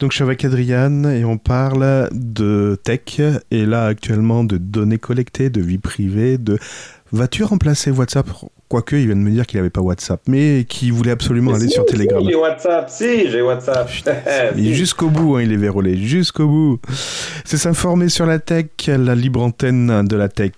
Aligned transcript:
Donc 0.00 0.12
je 0.12 0.16
suis 0.16 0.24
avec 0.24 0.46
Adriane 0.46 1.04
et 1.04 1.26
on 1.26 1.36
parle 1.36 2.08
de 2.10 2.80
tech 2.82 3.20
et 3.50 3.66
là 3.66 3.84
actuellement 3.84 4.44
de 4.44 4.56
données 4.56 4.96
collectées, 4.96 5.50
de 5.50 5.60
vie 5.60 5.76
privée, 5.76 6.38
de 6.38 6.58
vas-tu 7.12 7.44
remplacer 7.44 7.90
WhatsApp 7.90 8.26
Quoique, 8.68 8.96
il 8.96 9.06
vient 9.06 9.16
de 9.16 9.20
me 9.20 9.30
dire 9.30 9.46
qu'il 9.46 9.58
n'avait 9.58 9.68
pas 9.68 9.80
WhatsApp, 9.80 10.22
mais 10.26 10.64
qu'il 10.66 10.92
voulait 10.92 11.10
absolument 11.10 11.52
aller 11.52 11.68
sur 11.68 11.84
Telegram. 11.84 12.22
J'ai 12.24 12.36
WhatsApp, 12.36 12.88
si, 12.88 13.28
j'ai 13.28 13.42
WhatsApp. 13.42 13.90
Jusqu'au 14.56 15.08
bout, 15.08 15.36
hein, 15.36 15.42
il 15.42 15.52
est 15.52 15.56
vérolé, 15.56 15.96
jusqu'au 15.96 16.46
bout. 16.46 16.80
C'est 17.44 17.56
s'informer 17.56 18.08
sur 18.08 18.26
la 18.26 18.38
tech, 18.38 18.66
la 18.86 19.16
libre 19.16 19.42
antenne 19.42 20.06
de 20.06 20.16
la 20.16 20.28
tech. 20.28 20.52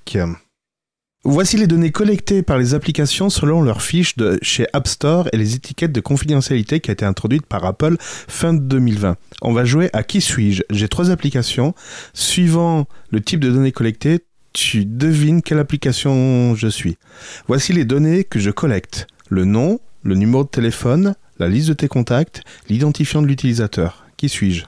Voici 1.24 1.56
les 1.56 1.68
données 1.68 1.92
collectées 1.92 2.42
par 2.42 2.58
les 2.58 2.74
applications 2.74 3.30
selon 3.30 3.62
leurs 3.62 3.80
fiches 3.80 4.16
de 4.16 4.40
chez 4.42 4.66
App 4.72 4.88
Store 4.88 5.28
et 5.32 5.36
les 5.36 5.54
étiquettes 5.54 5.92
de 5.92 6.00
confidentialité 6.00 6.80
qui 6.80 6.90
a 6.90 6.94
été 6.94 7.04
introduite 7.04 7.46
par 7.46 7.64
Apple 7.64 7.96
fin 8.00 8.52
2020. 8.52 9.16
On 9.40 9.52
va 9.52 9.64
jouer 9.64 9.88
à 9.92 10.02
qui 10.02 10.20
suis-je? 10.20 10.64
J'ai 10.70 10.88
trois 10.88 11.10
applications. 11.10 11.76
Suivant 12.12 12.86
le 13.10 13.20
type 13.20 13.38
de 13.38 13.52
données 13.52 13.70
collectées, 13.70 14.24
tu 14.52 14.84
devines 14.84 15.42
quelle 15.42 15.60
application 15.60 16.56
je 16.56 16.66
suis. 16.66 16.98
Voici 17.46 17.72
les 17.72 17.84
données 17.84 18.24
que 18.24 18.40
je 18.40 18.50
collecte. 18.50 19.06
Le 19.28 19.44
nom, 19.44 19.78
le 20.02 20.16
numéro 20.16 20.42
de 20.42 20.48
téléphone, 20.48 21.14
la 21.38 21.48
liste 21.48 21.68
de 21.68 21.74
tes 21.74 21.88
contacts, 21.88 22.42
l'identifiant 22.68 23.22
de 23.22 23.28
l'utilisateur. 23.28 24.06
Qui 24.16 24.28
suis-je? 24.28 24.64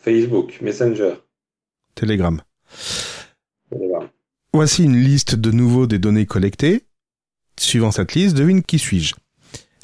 Facebook, 0.00 0.58
Messenger. 0.60 1.14
Telegram. 1.94 2.40
Voici 4.54 4.84
une 4.84 4.96
liste 4.96 5.34
de 5.34 5.50
nouveau 5.50 5.88
des 5.88 5.98
données 5.98 6.26
collectées. 6.26 6.84
Suivant 7.58 7.90
cette 7.90 8.14
liste, 8.14 8.36
devine 8.36 8.62
qui 8.62 8.78
suis-je. 8.78 9.16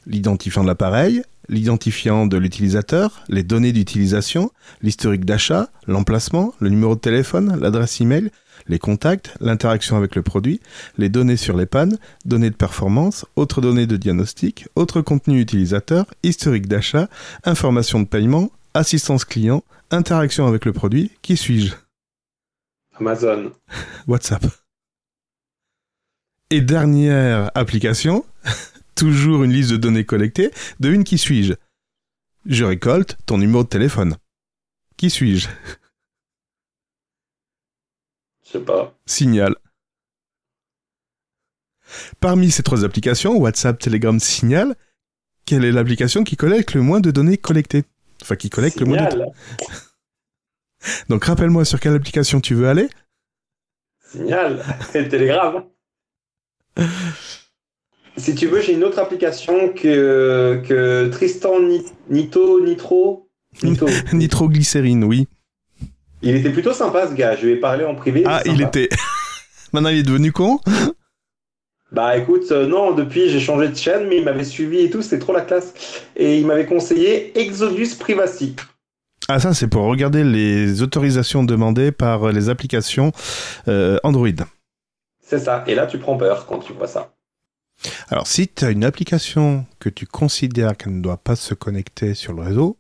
L'identifiant 0.07 0.63
de 0.63 0.69
l'appareil, 0.69 1.25
l'identifiant 1.49 2.25
de 2.25 2.37
l'utilisateur, 2.37 3.25
les 3.29 3.43
données 3.43 3.73
d'utilisation, 3.73 4.53
l'historique 4.81 5.25
d'achat, 5.25 5.71
l'emplacement, 5.89 6.55
le 6.61 6.69
numéro 6.69 6.95
de 6.95 7.01
téléphone, 7.01 7.59
l'adresse 7.61 8.01
email, 8.01 8.31
les 8.69 8.79
contacts, 8.79 9.35
l'interaction 9.41 9.97
avec 9.97 10.15
le 10.15 10.23
produit, 10.23 10.61
les 10.99 11.09
données 11.09 11.37
sur 11.37 11.57
les 11.57 11.67
pannes, 11.67 11.99
données 12.25 12.51
de 12.51 12.55
performance, 12.55 13.27
autres 13.35 13.61
données 13.61 13.89
de 13.89 13.97
diagnostic, 13.97 14.69
autres 14.77 15.01
contenus 15.01 15.43
utilisateurs, 15.43 16.07
historique 16.23 16.69
d'achat, 16.69 17.09
information 17.43 17.99
de 17.99 18.07
paiement, 18.07 18.53
assistance 18.75 19.25
client, 19.25 19.65
interaction 19.91 20.47
avec 20.47 20.65
le 20.65 20.73
produit, 20.73 21.11
qui 21.23 21.37
suis-je? 21.37 21.75
Amazon. 23.01 23.51
WhatsApp. 24.07 24.60
Et 26.53 26.61
dernière 26.61 27.53
application, 27.55 28.27
toujours 28.97 29.45
une 29.45 29.53
liste 29.53 29.71
de 29.71 29.77
données 29.77 30.05
collectées, 30.05 30.51
devine 30.81 31.05
qui 31.05 31.17
suis-je? 31.17 31.55
Je 32.45 32.65
récolte 32.65 33.17
ton 33.25 33.39
numéro 33.39 33.63
de 33.63 33.69
téléphone. 33.69 34.17
Qui 34.97 35.11
suis-je? 35.11 35.49
Je 38.45 38.51
sais 38.51 38.65
pas. 38.65 38.93
Signal. 39.07 39.55
Parmi 42.19 42.51
ces 42.51 42.65
trois 42.65 42.85
applications, 42.85 43.37
WhatsApp, 43.37 43.79
Telegram, 43.79 44.19
Signal, 44.19 44.75
quelle 45.45 45.65
est 45.65 45.73
l'application 45.73 46.25
qui 46.25 46.37
collecte 46.37 46.75
le 46.75 46.83
moins 46.83 47.01
de 47.01 47.13
données 47.13 47.39
collectées? 47.39 47.85
Enfin, 48.23 48.35
qui 48.35 48.51
collecte 48.51 48.81
le 48.81 48.87
moins 48.87 49.09
de... 49.09 49.25
Donc 51.09 51.25
rappelle-moi 51.25 51.65
sur 51.65 51.79
quelle 51.79 51.95
application 51.95 52.41
tu 52.41 52.55
veux 52.55 52.69
aller? 52.69 52.89
Signal, 54.01 54.65
c'est 54.91 55.09
Telegram. 55.09 55.65
si 58.17 58.35
tu 58.35 58.47
veux, 58.47 58.61
j'ai 58.61 58.75
une 58.75 58.85
autre 58.85 58.99
application 58.99 59.71
que, 59.71 60.63
que 60.67 61.09
Tristan 61.09 61.55
Nito, 62.09 62.65
Nitro. 62.65 63.29
Nitro. 63.63 63.89
Nitroglycérine, 64.13 65.05
oui. 65.05 65.27
Il 66.23 66.37
était 66.37 66.51
plutôt 66.51 66.73
sympa 66.73 67.09
ce 67.09 67.15
gars, 67.15 67.35
je 67.37 67.47
lui 67.47 67.53
ai 67.53 67.57
parlé 67.57 67.85
en 67.85 67.95
privé. 67.95 68.25
Ah, 68.27 68.43
il 68.45 68.61
était. 68.61 68.89
Maintenant, 69.73 69.89
il 69.89 69.99
est 69.99 70.03
devenu 70.03 70.33
con 70.33 70.61
Bah 71.93 72.17
écoute, 72.17 72.51
euh, 72.51 72.67
non, 72.67 72.93
depuis 72.93 73.31
j'ai 73.31 73.41
changé 73.41 73.69
de 73.69 73.77
chaîne, 73.77 74.07
mais 74.09 74.19
il 74.19 74.25
m'avait 74.25 74.45
suivi 74.45 74.81
et 74.81 74.91
tout, 74.91 75.01
c'était 75.01 75.19
trop 75.19 75.33
la 75.33 75.41
classe. 75.41 75.73
Et 76.17 76.39
il 76.39 76.47
m'avait 76.47 76.67
conseillé 76.67 77.39
Exodus 77.39 77.95
Privacy. 77.99 78.57
Ah 79.29 79.39
ça 79.39 79.55
c'est 79.55 79.69
pour 79.69 79.85
regarder 79.85 80.25
les 80.25 80.83
autorisations 80.83 81.45
demandées 81.45 81.93
par 81.93 82.33
les 82.33 82.49
applications 82.49 83.13
euh, 83.69 83.99
Android. 84.03 84.29
C'est 85.31 85.39
ça, 85.39 85.63
et 85.69 85.77
là 85.77 85.87
tu 85.87 85.99
prends 85.99 86.17
peur 86.17 86.45
quand 86.45 86.59
tu 86.59 86.73
vois 86.73 86.89
ça. 86.89 87.15
Alors 88.09 88.27
si 88.27 88.49
tu 88.49 88.65
as 88.65 88.71
une 88.71 88.83
application 88.83 89.65
que 89.79 89.89
tu 89.89 90.05
considères 90.05 90.77
qu'elle 90.77 90.97
ne 90.97 91.03
doit 91.03 91.19
pas 91.19 91.37
se 91.37 91.55
connecter 91.55 92.15
sur 92.15 92.33
le 92.33 92.43
réseau, 92.43 92.79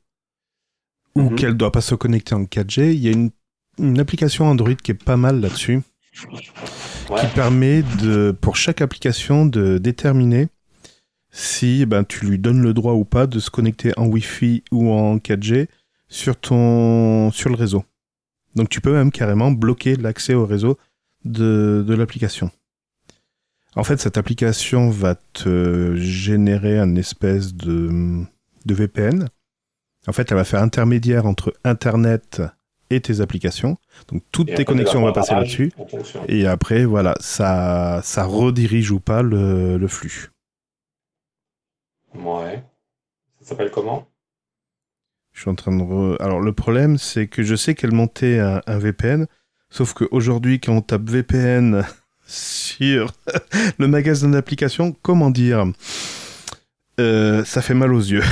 ou 1.15 1.31
mhm. 1.31 1.37
qu'elle 1.37 1.51
ne 1.51 1.55
doit 1.55 1.71
pas 1.71 1.81
se 1.81 1.95
connecter 1.95 2.35
en 2.35 2.43
4G, 2.43 2.93
il 2.93 2.99
y 2.99 3.09
a 3.09 3.13
une, 3.13 4.01
application 4.01 4.47
Android 4.47 4.75
qui 4.75 4.91
est 4.91 4.95
pas 4.95 5.17
mal 5.17 5.41
là-dessus, 5.41 5.81
qui 6.13 7.27
permet 7.37 7.85
de, 8.03 8.37
pour 8.41 8.57
chaque 8.57 8.81
application 8.81 9.47
de 9.47 9.79
déterminer 9.79 10.49
si 11.31 11.87
ben, 11.87 12.03
tu 12.03 12.27
lui 12.27 12.41
donnes 12.41 12.63
le 12.63 12.75
droit 12.75 12.95
ou 12.95 13.05
pas 13.05 13.29
de 13.29 13.39
se 13.39 13.49
connecter 13.49 13.93
en 13.97 14.07
Wi-Fi 14.09 14.65
ou 14.73 14.91
en 14.91 15.19
4G 15.19 15.69
sur 16.09 16.35
ton 16.35 17.31
sur 17.31 17.49
le 17.49 17.55
réseau. 17.55 17.85
Donc 18.57 18.71
tu 18.71 18.81
peux 18.81 18.93
même 18.93 19.13
carrément 19.13 19.53
bloquer 19.53 19.95
l'accès 19.95 20.35
au 20.35 20.47
réseau 20.47 20.77
de, 21.25 21.85
de 21.87 21.95
l'application. 21.95 22.51
En 23.77 23.85
fait, 23.85 24.01
cette 24.01 24.19
application 24.19 24.91
va 24.91 25.15
te 25.15 25.95
générer 25.97 26.79
un 26.79 26.97
espèce 26.97 27.55
de, 27.55 28.25
de 28.67 28.75
VPN. 28.75 29.29
En 30.07 30.13
fait, 30.13 30.31
elle 30.31 30.37
va 30.37 30.45
faire 30.45 30.63
intermédiaire 30.63 31.27
entre 31.27 31.55
Internet 31.65 32.43
et 32.91 33.01
tes 33.01 33.21
applications. 33.21 33.77
Donc 34.09 34.23
toutes 34.33 34.55
tes 34.55 34.65
connexions 34.65 35.01
vont 35.03 35.13
passer 35.13 35.35
là-dessus. 35.35 35.73
Et 36.27 36.47
après, 36.47 36.85
voilà, 36.85 37.15
ça, 37.21 38.01
ça 38.03 38.25
redirige 38.25 38.91
ou 38.91 38.99
pas 38.99 39.23
le, 39.23 39.79
le 39.79 39.89
flux. 39.89 40.33
Ouais. 42.15 42.65
Ça 43.41 43.51
s'appelle 43.51 43.71
comment? 43.71 44.07
Je 45.33 45.41
suis 45.43 45.51
en 45.51 45.55
train 45.55 45.75
de. 45.75 46.23
Alors, 46.23 46.41
le 46.41 46.53
problème, 46.53 46.99
c'est 46.99 47.29
que 47.29 47.43
je 47.43 47.55
sais 47.55 47.75
qu'elle 47.75 47.93
montait 47.93 48.39
un, 48.41 48.79
VPN, 48.79 49.27
sauf 49.71 49.95
qu'aujourd'hui, 49.95 50.61
quand 50.61 50.73
on 50.73 50.83
tape 50.83 51.09
VPN 51.09 51.85
sur 52.27 53.13
le 53.79 53.89
magasin 53.89 54.29
d'applications, 54.29 54.95
comment 55.03 55.31
dire 55.31 55.65
euh, 56.99 57.45
Ça 57.45 57.63
fait 57.63 57.75
mal 57.75 57.93
aux 57.95 58.01
yeux. 58.01 58.25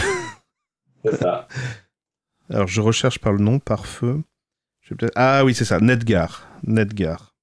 c'est 1.05 1.17
ça. 1.17 1.49
Alors, 2.51 2.67
je 2.67 2.81
recherche 2.81 3.19
par 3.19 3.33
le 3.33 3.41
nom, 3.41 3.59
par 3.59 3.87
feu. 3.87 4.23
Ah 5.15 5.45
oui, 5.45 5.55
c'est 5.55 5.65
ça, 5.65 5.81
Netgar. 5.81 6.49
Netgar. 6.67 7.35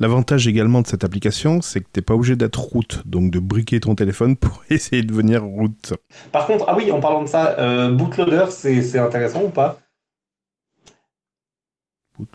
L'avantage 0.00 0.46
également 0.46 0.80
de 0.80 0.86
cette 0.86 1.02
application, 1.02 1.60
c'est 1.60 1.80
que 1.80 1.86
tu 1.92 1.98
n'es 1.98 2.04
pas 2.04 2.14
obligé 2.14 2.36
d'être 2.36 2.60
route, 2.60 3.02
donc 3.04 3.32
de 3.32 3.40
briquer 3.40 3.80
ton 3.80 3.96
téléphone 3.96 4.36
pour 4.36 4.62
essayer 4.70 5.02
de 5.02 5.12
venir 5.12 5.42
route. 5.42 5.94
Par 6.30 6.46
contre, 6.46 6.66
ah 6.68 6.76
oui, 6.76 6.92
en 6.92 7.00
parlant 7.00 7.22
de 7.22 7.28
ça, 7.28 7.56
euh, 7.58 7.90
bootloader, 7.90 8.46
c'est 8.50 8.98
intéressant 8.98 9.42
ou 9.42 9.48
pas? 9.48 9.80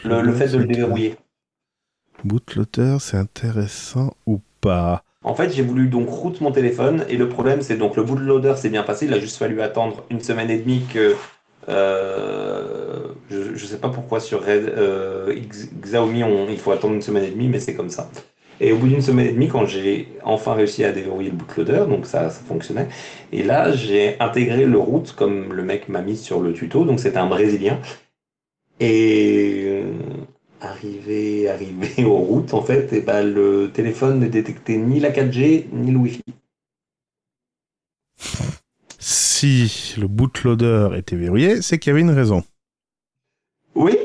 Le, 0.04 0.34
fait 0.34 0.48
de 0.50 0.58
le 0.58 0.66
déverrouiller. 0.66 1.16
Bootloader, 2.24 2.98
c'est 3.00 3.18
intéressant 3.18 4.14
ou 4.26 4.40
pas? 4.62 5.04
En 5.24 5.36
fait, 5.36 5.54
j'ai 5.54 5.64
voulu 5.64 5.88
donc 5.88 6.10
route 6.10 6.42
mon 6.42 6.52
téléphone 6.52 7.06
et 7.10 7.16
le 7.16 7.30
problème, 7.30 7.62
c'est 7.62 7.78
donc 7.78 7.96
le 7.96 8.04
bootloader 8.04 8.56
s'est 8.58 8.70
bien 8.70 8.84
passé. 8.84 9.06
Il 9.06 9.14
a 9.14 9.20
juste 9.20 9.38
fallu 9.38 9.62
attendre 9.62 10.04
une 10.10 10.22
semaine 10.22 10.50
et 10.50 10.58
demie 10.58 10.84
que 10.94 11.16
euh, 11.70 13.08
je 13.30 13.52
ne 13.52 13.58
sais 13.58 13.78
pas 13.78 13.90
pourquoi 13.90 14.20
sur 14.20 14.46
Red, 14.46 14.74
euh, 14.78 15.34
Xiaomi, 15.82 16.24
on, 16.24 16.50
il 16.50 16.60
faut 16.60 16.72
attendre 16.72 16.94
une 16.94 17.02
semaine 17.02 17.24
et 17.24 17.30
demie, 17.32 17.48
mais 17.48 17.60
c'est 17.60 17.74
comme 17.74 17.90
ça. 17.90 18.10
Et 18.60 18.72
au 18.72 18.78
bout 18.78 18.88
d'une 18.88 19.02
semaine 19.02 19.28
et 19.28 19.32
demie, 19.32 19.48
quand 19.48 19.66
j'ai 19.66 20.10
enfin 20.24 20.54
réussi 20.54 20.84
à 20.84 20.92
déverrouiller 20.92 21.32
le 21.32 21.38
bootloader, 21.38 21.86
donc 21.90 22.06
ça, 22.06 22.30
ça 22.30 22.42
fonctionnait, 22.46 22.88
et 23.32 23.44
là, 23.44 23.72
j'ai 23.72 24.16
intégré 24.20 24.66
le 24.66 24.78
route 24.78 25.14
comme 25.14 25.54
le 25.54 25.64
mec 25.64 25.90
m'a 25.90 26.02
mis 26.02 26.18
sur 26.18 26.40
le 26.40 26.54
tuto, 26.54 26.86
donc 26.86 27.00
c'était 27.00 27.18
un 27.18 27.28
Brésilien. 27.28 27.80
Et 28.83 29.63
euh, 29.65 29.94
arrivé, 30.62 31.50
arrivé 31.50 32.03
aux 32.06 32.18
routes, 32.18 32.53
en 32.53 32.62
fait, 32.62 32.91
et 32.94 33.01
ben, 33.01 33.24
le 33.24 33.71
téléphone 33.74 34.19
ne 34.19 34.27
détectait 34.27 34.77
ni 34.77 35.00
la 35.00 35.12
4G, 35.12 35.65
ni 35.71 35.91
le 35.91 35.97
Wi-Fi 35.97 36.24
si 39.44 39.95
le 40.00 40.07
bootloader 40.07 40.89
était 40.95 41.18
verrouillé, 41.18 41.62
c'est 41.62 41.77
qu'il 41.77 41.89
y 41.89 41.91
avait 41.91 42.01
une 42.01 42.12
raison. 42.12 42.44
Oui, 43.75 43.97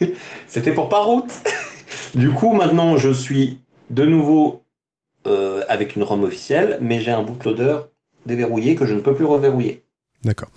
c'était 0.46 0.72
pour 0.72 0.88
pas 0.88 1.02
route. 1.02 1.32
du 2.14 2.30
coup, 2.30 2.52
maintenant, 2.52 2.96
je 2.96 3.10
suis 3.10 3.58
de 3.90 4.04
nouveau 4.04 4.62
euh, 5.26 5.64
avec 5.68 5.96
une 5.96 6.04
ROM 6.04 6.22
officielle, 6.22 6.78
mais 6.80 7.00
j'ai 7.00 7.10
un 7.10 7.22
bootloader 7.22 7.78
déverrouillé 8.26 8.76
que 8.76 8.86
je 8.86 8.94
ne 8.94 9.00
peux 9.00 9.14
plus 9.14 9.24
reverrouiller. 9.24 9.82
D'accord. 10.24 10.48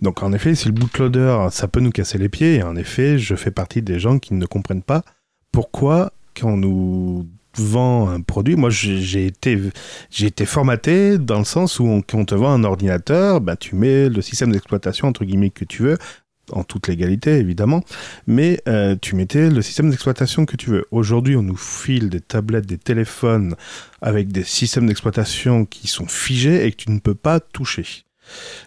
Donc 0.00 0.22
en 0.22 0.32
effet, 0.32 0.54
si 0.54 0.68
le 0.68 0.72
bootloader, 0.72 1.48
ça 1.50 1.68
peut 1.68 1.80
nous 1.80 1.90
casser 1.90 2.18
les 2.18 2.28
pieds, 2.28 2.56
et 2.56 2.62
en 2.62 2.76
effet, 2.76 3.18
je 3.18 3.34
fais 3.34 3.50
partie 3.50 3.82
des 3.82 3.98
gens 3.98 4.18
qui 4.18 4.34
ne 4.34 4.46
comprennent 4.46 4.82
pas 4.82 5.02
pourquoi, 5.52 6.12
quand 6.38 6.50
on 6.50 6.56
nous 6.56 7.28
vend 7.56 8.08
un 8.08 8.20
produit, 8.20 8.54
moi 8.54 8.70
j'ai 8.70 9.26
été, 9.26 9.60
j'ai 10.10 10.26
été 10.26 10.46
formaté 10.46 11.18
dans 11.18 11.38
le 11.38 11.44
sens 11.44 11.80
où 11.80 11.86
on, 11.86 12.00
quand 12.00 12.18
on 12.18 12.24
te 12.24 12.34
vend 12.34 12.52
un 12.52 12.64
ordinateur, 12.64 13.40
ben, 13.40 13.56
tu 13.56 13.74
mets 13.74 14.08
le 14.08 14.22
système 14.22 14.52
d'exploitation 14.52 15.08
entre 15.08 15.24
guillemets 15.24 15.50
que 15.50 15.64
tu 15.64 15.82
veux, 15.82 15.98
en 16.52 16.62
toute 16.62 16.88
légalité 16.88 17.38
évidemment, 17.38 17.82
mais 18.26 18.60
euh, 18.68 18.96
tu 19.00 19.16
mettais 19.16 19.50
le 19.50 19.62
système 19.62 19.90
d'exploitation 19.90 20.46
que 20.46 20.56
tu 20.56 20.70
veux. 20.70 20.86
Aujourd'hui, 20.90 21.36
on 21.36 21.42
nous 21.42 21.56
file 21.56 22.08
des 22.08 22.20
tablettes, 22.20 22.66
des 22.66 22.78
téléphones 22.78 23.56
avec 24.00 24.30
des 24.30 24.44
systèmes 24.44 24.86
d'exploitation 24.86 25.64
qui 25.64 25.88
sont 25.88 26.06
figés 26.06 26.64
et 26.64 26.70
que 26.70 26.76
tu 26.76 26.90
ne 26.90 27.00
peux 27.00 27.14
pas 27.14 27.40
toucher. 27.40 28.04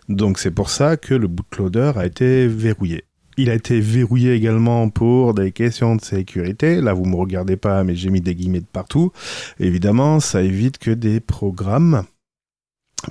Donc 0.10 0.40
c'est 0.40 0.52
pour 0.52 0.70
ça 0.70 0.98
que 0.98 1.14
le 1.14 1.28
bootloader 1.28 1.94
a 1.96 2.06
été 2.06 2.48
verrouillé. 2.48 3.06
Il 3.38 3.50
a 3.50 3.56
été 3.56 3.80
verrouillé 3.80 4.34
également 4.34 4.90
pour 4.90 5.34
des 5.34 5.52
questions 5.52 5.96
de 5.96 6.02
sécurité. 6.02 6.82
Là, 6.82 6.94
vous 6.94 7.06
me 7.06 7.16
regardez 7.16 7.58
pas, 7.58 7.84
mais 7.84 7.96
j'ai 7.96 8.12
mis 8.12 8.22
des 8.22 8.36
guillemets 8.36 8.60
de 8.60 8.66
partout. 8.66 9.12
Évidemment, 9.60 10.20
ça 10.20 10.44
évite 10.44 10.78
que 10.78 10.92
des 10.92 11.20
programmes 11.20 12.04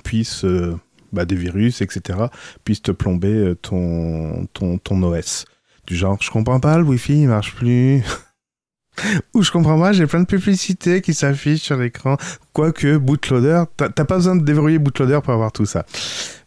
puissent, 0.03 0.45
euh, 0.45 0.77
bah, 1.11 1.25
des 1.25 1.35
virus, 1.35 1.81
etc., 1.81 2.19
puissent 2.63 2.81
te 2.81 2.91
plomber 2.91 3.33
euh, 3.33 3.55
ton, 3.55 4.47
ton, 4.53 4.77
ton 4.77 5.03
OS. 5.03 5.45
Du 5.85 5.95
genre, 5.95 6.17
je 6.21 6.31
comprends 6.31 6.61
pas, 6.61 6.77
le 6.77 6.83
Wi-Fi, 6.85 7.23
il 7.23 7.27
marche 7.27 7.53
plus. 7.53 8.01
Ou 9.33 9.43
je 9.43 9.51
comprends 9.51 9.79
pas, 9.79 9.91
j'ai 9.91 10.07
plein 10.07 10.21
de 10.21 10.25
publicités 10.25 11.01
qui 11.01 11.13
s'affichent 11.13 11.63
sur 11.63 11.77
l'écran. 11.77 12.17
Quoique, 12.53 12.97
bootloader, 12.97 13.63
t'as 13.75 13.89
pas 13.89 14.15
besoin 14.15 14.35
de 14.35 14.43
déverrouiller 14.43 14.79
bootloader 14.79 15.19
pour 15.23 15.33
avoir 15.33 15.51
tout 15.51 15.65
ça. 15.65 15.85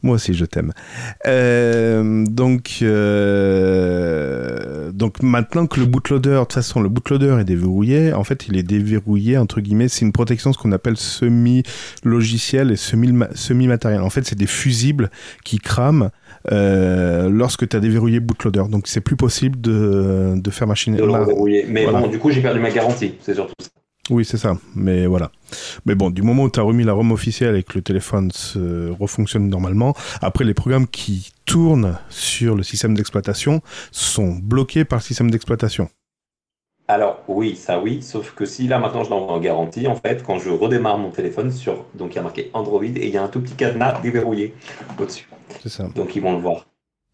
Moi 0.06 0.14
aussi, 0.14 0.34
je 0.34 0.44
t'aime. 0.44 0.72
Euh, 1.26 2.24
donc, 2.26 2.78
euh, 2.82 4.92
donc 4.92 5.20
maintenant 5.20 5.66
que 5.66 5.80
le 5.80 5.86
bootloader, 5.86 6.30
de 6.30 6.38
toute 6.38 6.52
façon, 6.52 6.80
le 6.80 6.88
bootloader 6.88 7.38
est 7.40 7.44
déverrouillé, 7.44 8.12
en 8.12 8.22
fait, 8.22 8.46
il 8.46 8.56
est 8.56 8.62
déverrouillé, 8.62 9.36
entre 9.36 9.60
guillemets, 9.60 9.88
c'est 9.88 10.04
une 10.04 10.12
protection, 10.12 10.52
ce 10.52 10.58
qu'on 10.58 10.70
appelle 10.70 10.96
semi-logiciel 10.96 12.70
et 12.70 12.76
semi-matériel. 12.76 14.00
En 14.00 14.10
fait, 14.10 14.24
c'est 14.24 14.38
des 14.38 14.46
fusibles 14.46 15.10
qui 15.44 15.58
crament 15.58 16.10
euh, 16.52 17.28
lorsque 17.28 17.68
tu 17.68 17.76
as 17.76 17.80
déverrouillé 17.80 18.20
bootloader. 18.20 18.62
Donc 18.70 18.86
c'est 18.86 19.00
plus 19.00 19.16
possible 19.16 19.60
de, 19.60 20.34
de 20.36 20.50
faire 20.50 20.68
machine. 20.68 20.94
De 20.94 21.02
Mais 21.68 21.84
bon, 21.84 22.06
du 22.06 22.20
coup, 22.20 22.30
j'ai 22.30 22.42
perdu 22.42 22.60
ma 22.60 22.70
garantie. 22.70 23.14
C'est 23.22 23.34
surtout 23.34 23.54
ça. 23.60 23.70
Oui, 24.10 24.24
c'est 24.24 24.36
ça. 24.36 24.56
Mais 24.74 25.06
voilà. 25.06 25.32
Mais 25.84 25.94
bon, 25.94 26.10
du 26.10 26.22
moment 26.22 26.44
où 26.44 26.50
tu 26.50 26.60
as 26.60 26.62
remis 26.62 26.84
la 26.84 26.92
ROM 26.92 27.12
officielle 27.12 27.56
et 27.56 27.62
que 27.62 27.74
le 27.74 27.82
téléphone 27.82 28.30
se 28.30 28.90
refonctionne 28.90 29.48
normalement, 29.48 29.94
après 30.20 30.44
les 30.44 30.54
programmes 30.54 30.86
qui 30.86 31.32
tournent 31.44 31.98
sur 32.08 32.54
le 32.54 32.62
système 32.62 32.94
d'exploitation 32.94 33.62
sont 33.90 34.32
bloqués 34.42 34.84
par 34.84 35.00
le 35.00 35.02
système 35.02 35.30
d'exploitation. 35.30 35.88
Alors 36.88 37.24
oui, 37.26 37.56
ça 37.56 37.80
oui, 37.80 38.00
sauf 38.00 38.32
que 38.32 38.44
si 38.44 38.68
là 38.68 38.78
maintenant 38.78 39.02
je 39.02 39.10
l'envoie 39.10 39.32
en 39.32 39.40
garantie, 39.40 39.88
en 39.88 39.96
fait, 39.96 40.22
quand 40.22 40.38
je 40.38 40.50
redémarre 40.50 40.98
mon 40.98 41.10
téléphone 41.10 41.50
sur, 41.50 41.84
donc 41.94 42.12
il 42.12 42.16
y 42.16 42.18
a 42.20 42.22
marqué 42.22 42.50
Android 42.52 42.84
et 42.84 43.06
il 43.06 43.10
y 43.10 43.16
a 43.16 43.24
un 43.24 43.28
tout 43.28 43.40
petit 43.40 43.54
cadenas 43.54 44.00
déverrouillé 44.02 44.54
au-dessus. 44.96 45.28
C'est 45.62 45.68
ça. 45.68 45.88
Donc 45.96 46.14
ils 46.14 46.22
vont 46.22 46.32
le 46.32 46.38
voir. 46.38 46.64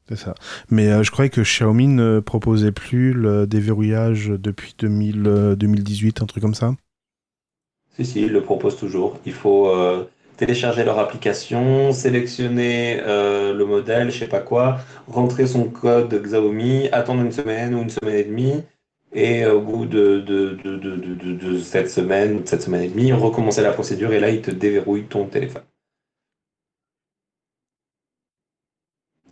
C'est 0.09 0.17
ça. 0.17 0.35
Mais 0.71 0.89
euh, 0.89 1.03
je 1.03 1.11
croyais 1.11 1.31
que 1.31 1.43
Xiaomi 1.43 1.89
ne 1.89 2.21
proposait 2.21 2.73
plus 2.73 3.13
le 3.13 3.47
déverrouillage 3.47 4.29
depuis 4.29 4.75
2000, 4.79 5.55
2018, 5.57 6.21
euh, 6.21 6.25
un 6.25 6.27
truc 6.27 6.43
comme 6.43 6.55
ça. 6.55 6.75
Si, 7.97 8.05
si, 8.05 8.23
ils 8.23 8.33
le 8.33 8.43
proposent 8.43 8.77
toujours. 8.77 9.19
Il 9.27 9.33
faut 9.33 9.69
euh, 9.69 10.05
télécharger 10.37 10.85
leur 10.85 10.99
application, 10.99 11.93
sélectionner 11.93 13.01
le 13.05 13.65
modèle, 13.65 14.11
je 14.11 14.19
sais 14.19 14.29
pas 14.29 14.41
quoi, 14.41 14.79
rentrer 15.07 15.47
son 15.47 15.65
code 15.65 16.13
Xiaomi, 16.23 16.89
attendre 16.91 17.23
une 17.23 17.33
semaine 17.33 17.75
ou 17.75 17.83
une 17.83 17.91
semaine 17.91 18.17
et 18.17 18.25
demie, 18.25 18.63
et 19.13 19.45
au 19.47 19.61
bout 19.61 19.85
de, 19.85 20.21
de, 20.21 20.57
de, 20.65 20.77
de, 20.79 21.33
de 21.35 21.59
cette 21.59 21.91
semaine, 21.91 22.41
cette 22.47 22.63
semaine 22.63 22.83
et 22.83 22.89
demie, 22.89 23.13
recommencer 23.13 23.61
la 23.63 23.73
procédure 23.73 24.13
et 24.13 24.21
là, 24.21 24.31
il 24.31 24.41
te 24.41 24.51
déverrouille 24.51 25.05
ton 25.05 25.27
téléphone. 25.27 25.63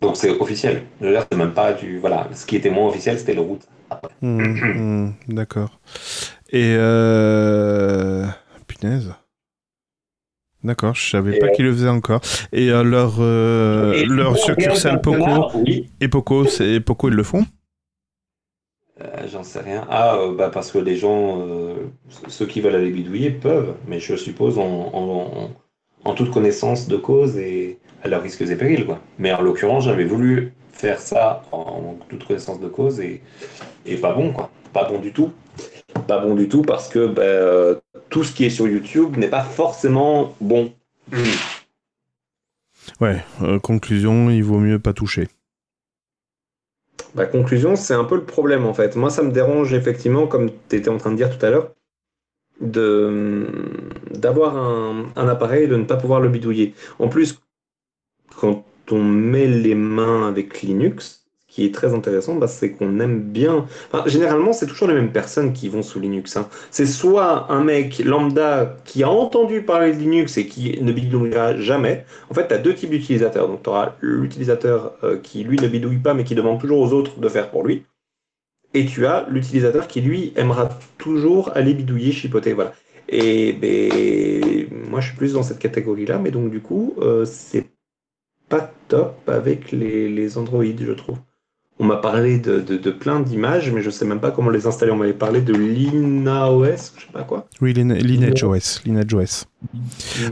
Donc 0.01 0.17
c'est 0.17 0.31
officiel. 0.31 0.83
Dire, 0.99 1.25
c'est 1.31 1.37
même 1.37 1.53
pas 1.53 1.73
du. 1.73 1.99
Voilà. 1.99 2.27
Ce 2.33 2.45
qui 2.45 2.55
était 2.55 2.71
moins 2.71 2.87
officiel, 2.87 3.19
c'était 3.19 3.35
le 3.35 3.41
route. 3.41 3.67
Hmm, 4.21 4.41
hmm, 4.41 5.13
d'accord. 5.27 5.79
Et. 6.49 6.75
Euh... 6.77 8.25
Punaise. 8.67 9.13
D'accord, 10.63 10.93
je 10.93 11.09
savais 11.09 11.39
pas 11.39 11.49
qu'ils 11.49 11.65
le 11.65 11.73
faisaient 11.73 11.89
encore. 11.89 12.21
Et 12.51 12.69
euh, 12.69 12.83
leur, 12.83 13.15
euh, 13.19 14.05
leur 14.05 14.37
succursale 14.37 15.01
Poco, 15.01 15.51
et 15.99 16.07
Poco, 16.07 16.45
c'est 16.45 16.79
Poco, 16.79 17.09
ils 17.09 17.15
le 17.15 17.23
font? 17.23 17.45
Euh, 19.01 19.27
J'en 19.27 19.43
sais 19.43 19.61
rien. 19.61 19.87
Ah, 19.89 20.19
bah 20.37 20.51
parce 20.53 20.71
que 20.71 20.77
les 20.77 20.97
gens, 20.97 21.47
ceux 22.27 22.45
qui 22.45 22.61
veulent 22.61 22.75
aller 22.75 22.91
bidouiller 22.91 23.31
peuvent, 23.31 23.73
mais 23.87 23.99
je 23.99 24.15
suppose 24.15 24.59
en, 24.59 24.91
en 24.93 25.49
toute 26.15 26.31
connaissance 26.31 26.87
de 26.87 26.97
cause 26.97 27.37
et 27.37 27.79
à 28.03 28.07
leurs 28.07 28.21
risques 28.21 28.41
et 28.41 28.55
périls. 28.55 28.85
Quoi. 28.85 28.99
Mais 29.19 29.31
en 29.31 29.41
l'occurrence, 29.41 29.85
j'avais 29.85 30.05
voulu 30.05 30.53
faire 30.71 30.99
ça 30.99 31.43
en 31.51 31.97
toute 32.09 32.25
connaissance 32.25 32.59
de 32.59 32.67
cause 32.67 32.99
et, 32.99 33.21
et 33.85 33.97
pas 33.97 34.13
bon, 34.13 34.31
quoi. 34.33 34.49
Pas 34.73 34.85
bon 34.85 34.99
du 34.99 35.13
tout. 35.13 35.31
Pas 36.07 36.19
bon 36.19 36.35
du 36.35 36.47
tout 36.47 36.61
parce 36.61 36.87
que 36.87 37.07
ben, 37.07 37.79
tout 38.09 38.23
ce 38.23 38.33
qui 38.33 38.45
est 38.45 38.49
sur 38.49 38.67
YouTube 38.67 39.17
n'est 39.17 39.29
pas 39.29 39.43
forcément 39.43 40.35
bon. 40.41 40.73
Ouais, 42.99 43.23
euh, 43.41 43.59
conclusion, 43.59 44.31
il 44.31 44.43
vaut 44.43 44.59
mieux 44.59 44.79
pas 44.79 44.93
toucher. 44.93 45.27
Bah, 47.13 47.25
conclusion, 47.25 47.75
c'est 47.75 47.93
un 47.93 48.03
peu 48.03 48.15
le 48.15 48.23
problème 48.23 48.65
en 48.65 48.73
fait. 48.73 48.95
Moi, 48.95 49.09
ça 49.09 49.21
me 49.21 49.31
dérange 49.31 49.73
effectivement, 49.73 50.27
comme 50.27 50.49
tu 50.69 50.77
étais 50.77 50.89
en 50.89 50.97
train 50.97 51.11
de 51.11 51.15
dire 51.15 51.37
tout 51.37 51.45
à 51.45 51.49
l'heure, 51.49 51.71
de 52.59 53.47
d'avoir 54.21 54.55
un, 54.55 55.11
appareil 55.15 55.63
et 55.63 55.67
de 55.67 55.75
ne 55.75 55.83
pas 55.83 55.97
pouvoir 55.97 56.21
le 56.21 56.29
bidouiller. 56.29 56.73
En 56.99 57.07
plus, 57.07 57.39
quand 58.35 58.63
on 58.91 59.03
met 59.03 59.47
les 59.47 59.75
mains 59.75 60.27
avec 60.27 60.61
Linux, 60.61 61.25
ce 61.47 61.55
qui 61.55 61.65
est 61.65 61.73
très 61.73 61.93
intéressant, 61.93 62.35
bah, 62.35 62.47
c'est 62.47 62.71
qu'on 62.71 62.99
aime 62.99 63.21
bien. 63.21 63.65
généralement, 64.05 64.53
c'est 64.53 64.67
toujours 64.67 64.87
les 64.87 64.93
mêmes 64.93 65.11
personnes 65.11 65.51
qui 65.51 65.67
vont 65.67 65.81
sous 65.81 65.99
Linux. 65.99 66.37
Hein. 66.37 66.47
C'est 66.69 66.85
soit 66.85 67.51
un 67.51 67.63
mec 67.63 67.99
lambda 67.99 68.77
qui 68.85 69.03
a 69.03 69.09
entendu 69.09 69.63
parler 69.63 69.93
de 69.93 69.99
Linux 69.99 70.37
et 70.37 70.47
qui 70.47 70.81
ne 70.81 70.91
bidouillera 70.93 71.57
jamais. 71.57 72.05
En 72.29 72.33
fait, 72.33 72.47
tu 72.47 72.53
as 72.53 72.57
deux 72.57 72.73
types 72.73 72.89
d'utilisateurs. 72.89 73.47
Donc, 73.49 73.63
tu 73.63 73.69
auras 73.69 73.95
l'utilisateur 73.99 74.93
euh, 75.03 75.17
qui, 75.17 75.43
lui, 75.43 75.57
ne 75.57 75.67
bidouille 75.67 75.99
pas, 75.99 76.13
mais 76.13 76.23
qui 76.23 76.35
demande 76.35 76.61
toujours 76.61 76.79
aux 76.79 76.93
autres 76.93 77.19
de 77.19 77.27
faire 77.27 77.49
pour 77.49 77.65
lui. 77.65 77.83
Et 78.73 78.85
tu 78.85 79.05
as 79.05 79.27
l'utilisateur 79.29 79.87
qui, 79.87 79.99
lui, 79.99 80.31
aimera 80.37 80.69
toujours 80.97 81.51
aller 81.55 81.73
bidouiller, 81.73 82.13
chipoter. 82.13 82.53
Voilà. 82.53 82.73
Et 83.11 83.53
ben, 83.53 84.67
moi, 84.89 85.01
je 85.01 85.07
suis 85.07 85.17
plus 85.17 85.33
dans 85.33 85.43
cette 85.43 85.59
catégorie-là, 85.59 86.17
mais 86.17 86.31
donc, 86.31 86.49
du 86.49 86.61
coup, 86.61 86.95
euh, 86.99 87.25
c'est 87.25 87.67
pas 88.47 88.71
top 88.87 89.27
avec 89.27 89.71
les, 89.71 90.09
les 90.09 90.37
Android, 90.37 90.63
je 90.63 90.91
trouve. 90.93 91.17
On 91.79 91.85
m'a 91.85 91.97
parlé 91.97 92.37
de, 92.37 92.59
de, 92.59 92.91
plein 92.91 93.21
d'images, 93.21 93.71
mais 93.71 93.81
je 93.81 93.89
sais 93.89 94.05
même 94.05 94.19
pas 94.19 94.29
comment 94.29 94.51
les 94.51 94.67
installer. 94.67 94.91
On 94.91 94.97
m'avait 94.97 95.13
parlé 95.13 95.41
de 95.41 95.51
LinaOS, 95.51 96.93
je 96.95 97.01
sais 97.01 97.11
pas 97.11 97.23
quoi. 97.23 97.47
Oui, 97.59 97.73
LineageOS. 97.73 98.81
LineageOS. 98.85 99.45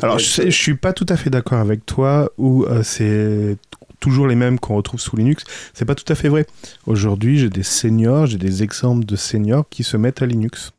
Alors, 0.04 0.20
je, 0.20 0.44
je 0.44 0.50
suis 0.50 0.76
pas 0.76 0.94
tout 0.94 1.08
à 1.10 1.18
fait 1.18 1.32
d'accord 1.32 1.58
avec 1.58 1.88
toi, 1.88 2.30
où 2.38 2.66
euh, 2.66 2.84
c'est 2.84 3.58
toujours 4.00 4.28
les 4.28 4.36
mêmes 4.36 4.60
qu'on 4.60 4.76
retrouve 4.76 5.00
sous 5.00 5.16
Linux. 5.16 5.44
C'est 5.74 5.86
pas 5.86 5.96
tout 5.96 6.06
à 6.08 6.16
fait 6.16 6.30
vrai. 6.30 6.46
Aujourd'hui, 6.86 7.40
j'ai 7.40 7.50
des 7.50 7.64
seniors, 7.64 8.28
j'ai 8.28 8.38
des 8.38 8.62
exemples 8.62 9.06
de 9.06 9.16
seniors 9.16 9.68
qui 9.70 9.84
se 9.84 9.98
mettent 9.98 10.22
à 10.22 10.28
Linux. 10.28 10.72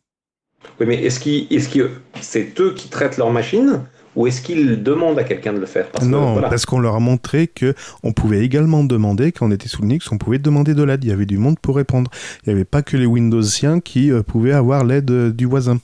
Oui, 0.78 0.86
mais 0.86 1.02
est-ce 1.02 1.20
que 1.20 1.54
est 1.54 1.90
c'est 2.20 2.60
eux 2.60 2.74
qui 2.74 2.88
traitent 2.88 3.16
leur 3.16 3.30
machine 3.30 3.82
ou 4.16 4.26
est-ce 4.26 4.42
qu'ils 4.42 4.82
demandent 4.82 5.18
à 5.18 5.24
quelqu'un 5.24 5.52
de 5.52 5.58
le 5.58 5.66
faire? 5.66 5.88
Non, 6.02 6.40
parce 6.40 6.66
qu'on 6.66 6.80
leur 6.80 6.96
a 6.96 7.00
montré 7.00 7.46
que 7.46 7.74
on 8.02 8.12
pouvait 8.12 8.44
également 8.44 8.82
demander, 8.82 9.30
quand 9.32 9.46
on 9.46 9.50
était 9.50 9.68
sous 9.68 9.82
Linux, 9.82 10.10
on 10.10 10.18
pouvait 10.18 10.38
demander 10.38 10.74
de 10.74 10.82
l'aide. 10.82 11.04
Il 11.04 11.10
y 11.10 11.12
avait 11.12 11.26
du 11.26 11.38
monde 11.38 11.58
pour 11.60 11.76
répondre. 11.76 12.10
Il 12.42 12.48
n'y 12.48 12.54
avait 12.54 12.64
pas 12.64 12.82
que 12.82 12.96
les 12.96 13.06
Windowsiens 13.06 13.80
qui 13.80 14.10
euh, 14.10 14.22
pouvaient 14.22 14.52
avoir 14.52 14.84
l'aide 14.84 15.10
euh, 15.10 15.30
du 15.30 15.46
voisin. 15.46 15.78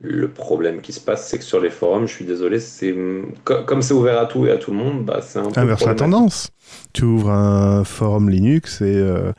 Le 0.00 0.28
problème 0.28 0.80
qui 0.80 0.92
se 0.92 1.00
passe, 1.00 1.28
c'est 1.28 1.38
que 1.38 1.44
sur 1.44 1.60
les 1.60 1.70
forums, 1.70 2.06
je 2.06 2.12
suis 2.12 2.24
désolé, 2.24 2.60
c'est 2.60 2.94
comme 3.42 3.82
c'est 3.82 3.94
ouvert 3.94 4.20
à 4.20 4.26
tout 4.26 4.46
et 4.46 4.52
à 4.52 4.56
tout 4.56 4.70
le 4.70 4.76
monde, 4.76 5.04
bah, 5.04 5.20
c'est 5.22 5.40
un 5.40 5.50
peu. 5.50 5.60
Inverse 5.60 5.84
la 5.84 5.96
tendance. 5.96 6.50
Tu 6.92 7.02
ouvres 7.02 7.30
un 7.30 7.82
forum 7.82 8.30
Linux 8.30 8.80
et 8.80 8.94
euh, 8.94 9.32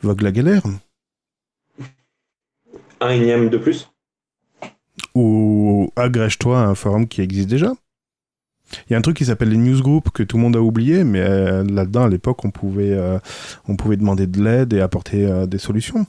vogue 0.00 0.20
la 0.20 0.30
galère. 0.30 0.62
Un 3.00 3.10
énième 3.10 3.48
de 3.50 3.58
plus 3.58 3.90
ou 5.14 5.92
agrège-toi 5.96 6.60
à 6.60 6.66
un 6.66 6.74
forum 6.74 7.08
qui 7.08 7.20
existe 7.20 7.48
déjà. 7.48 7.72
Il 8.88 8.92
y 8.92 8.94
a 8.94 8.98
un 8.98 9.02
truc 9.02 9.16
qui 9.16 9.24
s'appelle 9.24 9.48
les 9.48 9.56
newsgroups 9.56 10.10
que 10.10 10.22
tout 10.22 10.36
le 10.36 10.44
monde 10.44 10.56
a 10.56 10.62
oublié, 10.62 11.02
mais 11.02 11.20
euh, 11.20 11.64
là-dedans, 11.64 12.04
à 12.04 12.08
l'époque, 12.08 12.44
on, 12.44 12.50
pouvait, 12.50 12.92
euh, 12.92 13.18
on 13.66 13.74
pouvait 13.74 13.96
demander 13.96 14.28
de 14.28 14.42
l'aide 14.42 14.72
et 14.72 14.80
apporter 14.80 15.26
euh, 15.26 15.46
des 15.46 15.58
solutions. 15.58 16.06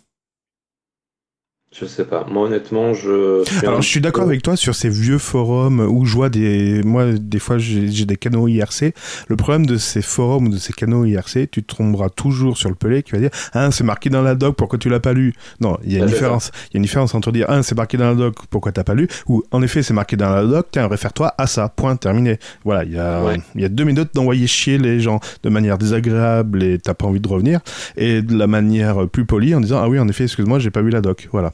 Je 1.74 1.86
sais 1.86 2.04
pas. 2.04 2.26
Moi, 2.30 2.48
honnêtement, 2.48 2.94
je. 2.94 3.44
Alors, 3.66 3.82
je 3.82 3.88
suis 3.88 4.02
d'accord 4.02 4.26
avec 4.26 4.42
toi 4.42 4.58
sur 4.58 4.76
ces 4.76 4.90
vieux 4.90 5.18
forums 5.18 5.80
où 5.80 6.06
je 6.06 6.14
vois 6.16 6.30
des. 6.30 6.82
Moi, 6.84 7.14
des 7.14 7.40
fois, 7.40 7.60
j'ai 7.60 8.06
des 8.06 8.18
canaux 8.18 8.50
IRC. 8.50 8.94
Le 9.30 9.36
problème 9.38 9.66
de 9.66 9.78
ces 9.78 10.02
forums 10.02 10.48
ou 10.48 10.50
de 10.50 10.58
ces 10.58 10.74
canaux 10.74 11.06
IRC, 11.06 11.50
tu 11.50 11.64
te 11.64 11.68
tromperas 11.74 12.10
toujours 12.10 12.58
sur 12.58 12.68
le 12.68 12.76
pelé 12.76 13.04
qui 13.04 13.14
va 13.14 13.20
dire 13.20 13.30
Ah, 13.54 13.72
c'est 13.72 13.86
marqué 13.86 14.10
dans 14.10 14.22
la 14.22 14.36
doc, 14.36 14.58
pourquoi 14.58 14.80
tu 14.80 14.90
l'as 14.90 15.00
pas 15.00 15.14
lu? 15.14 15.34
Non, 15.62 15.78
il 15.86 15.94
y 15.94 15.96
a 15.96 16.00
une 16.00 16.08
différence. 16.08 16.52
Il 16.70 16.74
y 16.74 16.76
a 16.76 16.80
une 16.80 16.84
différence 16.84 17.16
entre 17.16 17.32
dire 17.32 17.46
Ah, 17.48 17.64
c'est 17.64 17.78
marqué 17.78 17.96
dans 17.96 18.10
la 18.10 18.16
doc, 18.16 18.36
pourquoi 18.50 18.74
t'as 18.74 18.84
pas 18.84 18.94
lu? 18.94 19.08
Ou 19.28 19.42
en 19.52 19.62
effet, 19.62 19.82
c'est 19.82 19.94
marqué 19.94 20.18
dans 20.18 20.30
la 20.30 20.44
doc, 20.44 20.68
tiens, 20.72 20.90
réfère-toi 20.90 21.34
à 21.38 21.48
ça. 21.48 21.70
Point, 21.70 21.96
terminé. 21.96 22.38
Voilà, 22.66 22.84
il 22.84 22.92
y 22.92 23.00
a, 23.00 23.34
il 23.56 23.62
y 23.62 23.66
a 23.66 23.70
deux 23.70 23.86
minutes 23.86 24.10
d'envoyer 24.14 24.46
chier 24.46 24.78
les 24.78 25.00
gens 25.00 25.22
de 25.42 25.50
manière 25.50 25.78
désagréable 25.78 26.64
et 26.64 26.80
t'as 26.80 26.96
pas 26.96 27.06
envie 27.06 27.22
de 27.22 27.30
revenir. 27.30 27.62
Et 27.96 28.22
de 28.22 28.38
la 28.38 28.48
manière 28.48 29.08
plus 29.08 29.26
polie 29.26 29.56
en 29.56 29.62
disant 29.62 29.80
Ah 29.82 29.88
oui, 29.88 30.00
en 30.00 30.10
effet, 30.10 30.26
excuse-moi, 30.26 30.60
j'ai 30.60 30.70
pas 30.70 30.82
vu 30.82 30.90
la 30.90 31.00
doc. 31.00 31.30
Voilà. 31.32 31.54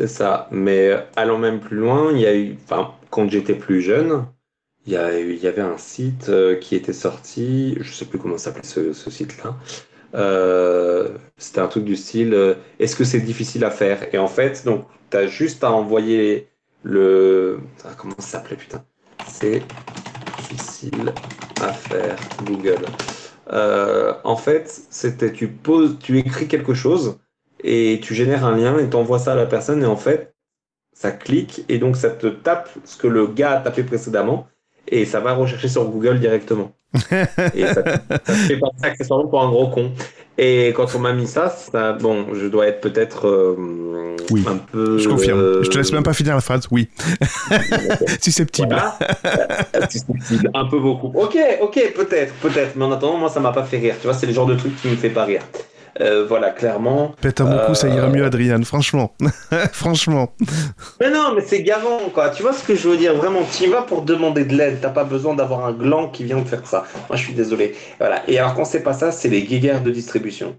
C'est 0.00 0.06
ça. 0.06 0.48
Mais 0.50 0.96
allons 1.14 1.36
même 1.36 1.60
plus 1.60 1.76
loin, 1.76 2.10
il 2.10 2.20
y 2.20 2.26
a 2.26 2.34
eu, 2.34 2.56
enfin, 2.64 2.94
quand 3.10 3.28
j'étais 3.28 3.52
plus 3.54 3.82
jeune, 3.82 4.24
il 4.86 4.94
y, 4.94 4.96
avait 4.96 5.60
un 5.60 5.76
site 5.76 6.30
euh, 6.30 6.56
qui 6.56 6.74
était 6.74 6.94
sorti, 6.94 7.76
je 7.82 7.92
sais 7.92 8.06
plus 8.06 8.18
comment 8.18 8.38
s'appelait 8.38 8.62
ce, 8.62 9.10
site-là. 9.10 9.56
Euh, 10.14 11.18
c'était 11.36 11.60
un 11.60 11.66
truc 11.66 11.84
du 11.84 11.96
style 11.96 12.32
euh, 12.32 12.54
est-ce 12.78 12.96
que 12.96 13.04
c'est 13.04 13.20
difficile 13.20 13.62
à 13.62 13.70
faire? 13.70 14.14
Et 14.14 14.18
en 14.18 14.26
fait, 14.26 14.64
donc, 14.64 14.86
tu 15.10 15.18
as 15.18 15.26
juste 15.26 15.64
à 15.64 15.70
envoyer 15.70 16.48
le. 16.82 17.60
Ah, 17.84 17.90
comment 17.94 18.14
ça 18.20 18.38
s'appelait, 18.38 18.56
putain? 18.56 18.82
C'est 19.28 19.62
difficile 20.38 21.12
à 21.60 21.74
faire, 21.74 22.16
Google. 22.46 22.86
en 24.24 24.36
fait, 24.36 24.82
c'était 24.88 25.30
tu 25.30 25.48
poses, 25.48 25.98
tu 25.98 26.18
écris 26.18 26.48
quelque 26.48 26.72
chose 26.72 27.18
et 27.64 28.00
tu 28.02 28.14
génères 28.14 28.44
un 28.44 28.56
lien 28.56 28.78
et 28.78 28.88
tu 28.88 28.96
envoies 28.96 29.18
ça 29.18 29.32
à 29.32 29.36
la 29.36 29.46
personne 29.46 29.82
et 29.82 29.86
en 29.86 29.96
fait, 29.96 30.34
ça 30.92 31.10
clique 31.10 31.64
et 31.68 31.78
donc 31.78 31.96
ça 31.96 32.10
te 32.10 32.26
tape 32.26 32.68
ce 32.84 32.96
que 32.96 33.06
le 33.06 33.26
gars 33.26 33.52
a 33.52 33.60
tapé 33.60 33.82
précédemment 33.82 34.48
et 34.88 35.04
ça 35.04 35.20
va 35.20 35.34
rechercher 35.34 35.68
sur 35.68 35.84
Google 35.84 36.20
directement. 36.20 36.72
et 37.54 37.66
ça, 37.66 37.84
ça 38.24 38.34
fait 38.34 38.58
passer 38.58 38.84
accessoirement 38.84 39.28
pour 39.28 39.42
un 39.42 39.48
gros 39.48 39.68
con. 39.68 39.92
Et 40.42 40.68
quand 40.74 40.86
on 40.94 41.00
m'a 41.00 41.12
mis 41.12 41.26
ça, 41.26 41.50
ça, 41.50 41.92
bon, 41.92 42.28
je 42.32 42.46
dois 42.46 42.66
être 42.66 42.80
peut-être 42.80 43.28
euh, 43.28 44.16
oui. 44.30 44.42
un 44.46 44.56
peu. 44.56 44.98
Je 44.98 45.08
confirme. 45.08 45.62
Je 45.62 45.68
te 45.68 45.76
laisse 45.76 45.92
même 45.92 46.02
pas 46.02 46.14
finir 46.14 46.34
la 46.34 46.40
phrase. 46.40 46.66
Oui. 46.70 46.88
Susceptible. 48.22 48.74
Susceptible. 49.90 50.50
Un 50.54 50.64
peu 50.66 50.78
beaucoup. 50.78 51.12
Ok, 51.14 51.36
ok, 51.60 51.92
peut-être, 51.94 52.32
peut-être. 52.36 52.74
Mais 52.76 52.84
en 52.84 52.92
attendant, 52.92 53.18
moi, 53.18 53.28
ça 53.28 53.38
m'a 53.38 53.52
pas 53.52 53.64
fait 53.64 53.78
rire. 53.78 53.96
Tu 54.00 54.06
vois, 54.06 54.14
c'est 54.14 54.26
le 54.26 54.32
genre 54.32 54.46
de 54.46 54.54
truc 54.54 54.74
qui 54.80 54.88
me 54.88 54.96
fait 54.96 55.10
pas 55.10 55.24
rire. 55.24 55.42
Euh, 56.00 56.24
voilà, 56.26 56.50
clairement. 56.50 57.14
Pète 57.20 57.40
un 57.40 57.44
bon 57.44 57.66
coup, 57.66 57.74
ça 57.74 57.88
ira 57.88 58.08
mieux, 58.08 58.22
euh, 58.22 58.26
Adrien, 58.26 58.62
franchement. 58.62 59.14
franchement. 59.72 60.32
Mais 61.00 61.10
non, 61.10 61.34
mais 61.34 61.42
c'est 61.42 61.62
gavant, 61.62 62.08
quoi. 62.12 62.30
Tu 62.30 62.42
vois 62.42 62.52
ce 62.52 62.64
que 62.64 62.74
je 62.74 62.88
veux 62.88 62.96
dire 62.96 63.14
Vraiment, 63.14 63.40
tu 63.52 63.64
y 63.64 63.66
vas 63.66 63.82
pour 63.82 64.02
demander 64.02 64.44
de 64.44 64.56
l'aide. 64.56 64.78
T'as 64.80 64.90
pas 64.90 65.04
besoin 65.04 65.34
d'avoir 65.34 65.66
un 65.66 65.72
gland 65.72 66.08
qui 66.08 66.24
vient 66.24 66.40
te 66.42 66.48
faire 66.48 66.66
ça. 66.66 66.84
Moi, 67.08 67.16
je 67.16 67.24
suis 67.24 67.34
désolé. 67.34 67.74
Voilà. 67.98 68.22
Et 68.28 68.38
alors, 68.38 68.54
quand 68.54 68.64
c'est 68.64 68.82
pas 68.82 68.94
ça, 68.94 69.12
c'est 69.12 69.28
les 69.28 69.42
guéguerres 69.42 69.82
de 69.82 69.90
distribution. 69.90 70.56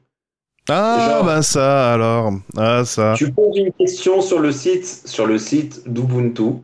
Ah, 0.70 1.22
bah 1.26 1.42
ça, 1.42 1.94
alors. 1.94 2.34
Ah, 2.56 2.86
ça. 2.86 3.16
Tu 3.18 3.32
poses 3.32 3.58
une 3.58 3.74
question 3.74 4.22
sur 4.22 4.40
le 4.40 4.52
site, 4.52 5.08
sur 5.08 5.26
le 5.26 5.40
site 5.40 5.90
d'Ubuntu. 5.92 6.62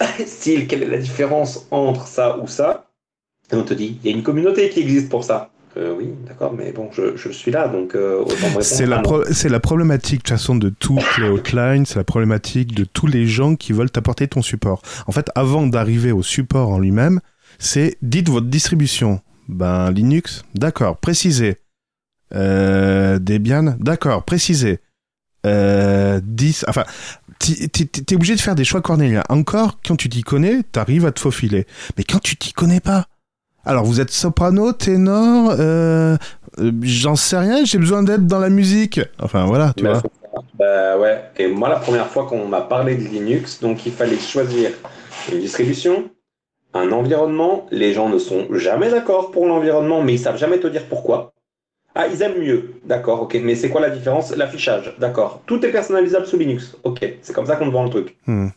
Style, 0.26 0.66
quelle 0.68 0.84
est 0.84 0.88
la 0.88 0.98
différence 0.98 1.66
entre 1.70 2.06
ça 2.06 2.38
ou 2.38 2.46
ça? 2.46 2.86
Et 3.52 3.56
on 3.56 3.64
te 3.64 3.74
dit, 3.74 3.98
il 4.02 4.10
y 4.10 4.14
a 4.14 4.16
une 4.16 4.22
communauté 4.22 4.70
qui 4.70 4.80
existe 4.80 5.10
pour 5.10 5.24
ça. 5.24 5.50
Euh, 5.76 5.94
oui, 5.96 6.10
d'accord, 6.26 6.52
mais 6.52 6.70
bon, 6.72 6.90
je, 6.92 7.30
suis 7.30 7.50
là, 7.50 7.66
donc 7.66 7.94
euh, 7.94 8.20
autant 8.20 8.60
C'est 8.60 8.84
la, 8.84 9.02
c'est 9.30 9.48
la 9.48 9.60
problématique, 9.60 10.18
de 10.18 10.22
toute 10.22 10.28
façon, 10.28 10.54
de 10.54 10.72
c'est 11.86 11.96
la 11.96 12.04
problématique 12.04 12.74
de 12.74 12.84
tous 12.84 13.06
les 13.06 13.26
gens 13.26 13.56
qui 13.56 13.72
veulent 13.72 13.90
t'apporter 13.90 14.28
ton 14.28 14.42
support. 14.42 14.82
En 15.06 15.12
fait, 15.12 15.30
avant 15.34 15.66
d'arriver 15.66 16.12
au 16.12 16.22
support 16.22 16.68
en 16.68 16.78
lui-même, 16.78 17.20
c'est 17.58 17.96
dites 18.02 18.28
votre 18.28 18.48
distribution. 18.48 19.20
Ben, 19.48 19.90
Linux, 19.90 20.44
d'accord, 20.54 20.98
précisez. 20.98 21.56
Euh, 22.34 23.18
Debian, 23.18 23.76
d'accord, 23.78 24.24
précisez. 24.24 24.80
Euh, 25.44 26.20
10, 26.22 26.66
enfin, 26.68 26.84
t'es 27.38 28.14
obligé 28.14 28.34
de 28.34 28.40
faire 28.40 28.54
des 28.54 28.64
choix 28.64 28.80
cornéliens. 28.80 29.24
Encore, 29.28 29.78
quand 29.84 29.96
tu 29.96 30.08
t'y 30.08 30.22
connais, 30.22 30.62
t'arrives 30.62 31.06
à 31.06 31.12
te 31.12 31.20
faufiler. 31.20 31.66
Mais 31.96 32.04
quand 32.04 32.20
tu 32.20 32.36
t'y 32.36 32.52
connais 32.52 32.80
pas, 32.80 33.06
alors, 33.64 33.84
vous 33.84 34.00
êtes 34.00 34.10
soprano, 34.10 34.72
ténor, 34.72 35.54
euh, 35.58 36.16
euh, 36.58 36.72
j'en 36.82 37.16
sais 37.16 37.38
rien, 37.38 37.64
j'ai 37.64 37.78
besoin 37.78 38.02
d'aide 38.02 38.26
dans 38.26 38.40
la 38.40 38.50
musique. 38.50 39.00
Enfin, 39.20 39.46
voilà, 39.46 39.72
tu 39.76 39.84
vois. 39.84 40.02
Bah 40.58 40.98
ouais, 40.98 41.22
et 41.38 41.46
moi, 41.46 41.68
la 41.68 41.76
première 41.76 42.08
fois 42.08 42.26
qu'on 42.26 42.46
m'a 42.46 42.62
parlé 42.62 42.96
de 42.96 43.02
Linux, 43.02 43.60
donc 43.60 43.86
il 43.86 43.92
fallait 43.92 44.18
choisir 44.18 44.70
une 45.30 45.40
distribution, 45.40 46.10
un 46.74 46.90
environnement. 46.90 47.66
Les 47.70 47.92
gens 47.92 48.08
ne 48.08 48.18
sont 48.18 48.46
jamais 48.54 48.90
d'accord 48.90 49.30
pour 49.30 49.46
l'environnement, 49.46 50.02
mais 50.02 50.14
ils 50.14 50.18
savent 50.18 50.38
jamais 50.38 50.58
te 50.58 50.66
dire 50.66 50.86
pourquoi. 50.88 51.32
Ah, 51.94 52.06
ils 52.08 52.22
aiment 52.22 52.40
mieux. 52.40 52.74
D'accord, 52.84 53.22
ok. 53.22 53.38
Mais 53.42 53.54
c'est 53.54 53.68
quoi 53.68 53.80
la 53.80 53.90
différence? 53.90 54.34
L'affichage. 54.34 54.94
D'accord. 54.98 55.42
Tout 55.46 55.64
est 55.64 55.70
personnalisable 55.70 56.26
sous 56.26 56.38
Linux. 56.38 56.74
Ok. 56.84 57.06
C'est 57.20 57.34
comme 57.34 57.44
ça 57.44 57.56
qu'on 57.56 57.66
te 57.66 57.72
vend 57.72 57.84
le 57.84 57.90
truc. 57.90 58.16
Hmm. 58.26 58.48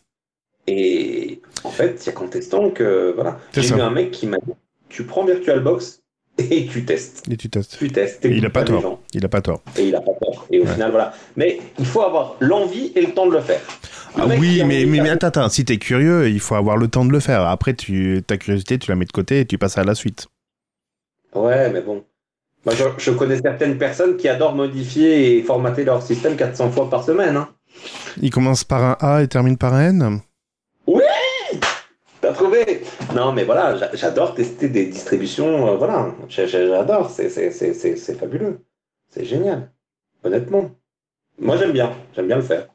Et 0.68 1.42
en 1.66 1.70
fait, 1.70 2.02
il 2.02 2.06
y 2.06 2.10
a 2.10 2.14
qu'en 2.14 2.28
testant 2.28 2.70
que. 2.70 3.12
Voilà. 3.14 3.38
J'ai 3.54 3.76
eu 3.76 3.82
un 3.82 3.92
mec 3.92 4.12
qui 4.12 4.26
m'a 4.28 4.38
dit 4.38 4.54
tu 4.90 5.04
prends 5.04 5.26
VirtualBox 5.26 6.02
et 6.38 6.66
tu 6.68 6.84
testes. 6.84 7.24
Et 7.30 7.38
tu 7.38 7.50
testes. 7.50 7.78
Tu 7.78 7.90
testes. 7.90 8.26
Et 8.26 8.30
il 8.30 8.46
a 8.46 8.50
pas 8.50 8.64
tort. 8.64 9.00
Il 9.14 9.26
a 9.26 9.30
pas 9.30 9.42
tort. 9.42 9.62
Et 9.78 9.88
il 9.88 9.96
a 9.96 10.02
pas 10.02 10.14
tort. 10.14 10.48
Et 10.52 10.60
au 10.60 10.66
final, 10.66 10.92
voilà. 10.92 11.14
Mais 11.38 11.60
il 11.80 11.86
faut 11.86 12.02
avoir 12.02 12.36
l'envie 12.42 12.92
et 12.96 13.02
le 13.02 13.14
temps 13.14 13.28
de 13.28 13.34
le 13.34 13.40
faire. 13.40 13.62
ah 14.18 14.26
oui, 14.28 14.62
mais, 14.66 14.86
mais, 14.86 15.02
mais, 15.02 15.10
attends, 15.10 15.28
attends, 15.28 15.50
si 15.50 15.64
t'es 15.64 15.78
curieux, 15.78 16.30
il 16.30 16.40
faut 16.40 16.56
avoir 16.56 16.78
le 16.78 16.88
temps 16.88 17.06
de 17.06 17.12
le 17.12 17.20
faire. 17.20 17.48
Après, 17.48 17.74
tu, 17.74 18.22
ta 18.26 18.38
curiosité, 18.38 18.78
tu 18.78 18.90
la 18.92 18.96
mets 18.96 19.06
de 19.06 19.12
côté 19.12 19.42
et 19.42 19.46
tu 19.46 19.58
passes 19.58 19.78
à 19.78 19.84
la 19.84 19.96
suite. 19.96 20.28
Ouais, 21.34 21.70
mais 21.70 21.82
bon. 21.82 22.04
Moi, 22.66 22.74
je, 22.98 23.12
connais 23.12 23.40
certaines 23.40 23.78
personnes 23.78 24.18
qui 24.18 24.28
adorent 24.28 24.56
modifier 24.56 25.38
et 25.38 25.44
formater 25.44 25.84
leur 25.84 26.02
système 26.02 26.36
400 26.36 26.72
fois 26.72 26.90
par 26.90 27.04
semaine. 27.04 27.38
Hein. 27.38 27.50
Il 28.22 28.32
commence 28.32 28.64
par 28.64 28.84
un 28.84 28.98
A 29.00 29.22
et 29.22 29.28
termine 29.28 29.58
par 29.58 29.74
un 29.74 29.90
N? 29.90 30.20
T'as 32.26 32.34
trouvé? 32.34 32.82
Non, 33.14 33.34
mais 33.34 33.44
voilà, 33.44 33.92
j'adore 33.94 34.34
tester 34.34 34.68
des 34.68 34.88
distributions. 34.88 35.68
Euh, 35.68 35.76
voilà, 35.76 36.12
j'adore. 36.28 37.12
C'est 37.12 38.16
fabuleux. 38.18 38.62
C'est 39.12 39.26
génial. 39.26 39.70
Honnêtement. 40.24 40.72
Moi, 41.38 41.56
j'aime 41.58 41.72
bien. 41.72 41.92
J'aime 42.16 42.26
bien 42.26 42.38
le 42.38 42.42
faire. 42.42 42.68